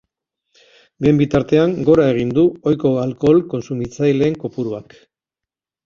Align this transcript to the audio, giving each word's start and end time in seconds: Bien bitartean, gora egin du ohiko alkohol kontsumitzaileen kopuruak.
Bien 1.05 1.19
bitartean, 1.19 1.75
gora 1.91 2.09
egin 2.15 2.33
du 2.39 2.47
ohiko 2.73 2.95
alkohol 3.05 3.45
kontsumitzaileen 3.55 4.43
kopuruak. 4.47 5.03